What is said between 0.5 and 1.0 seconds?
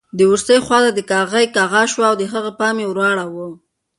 خواته د